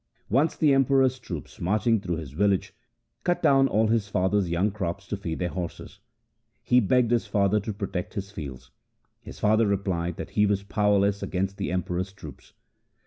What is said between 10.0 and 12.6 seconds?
that he was powerless against the Emperor's troops.